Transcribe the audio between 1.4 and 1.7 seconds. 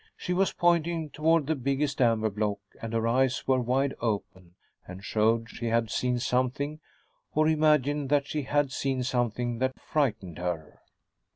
the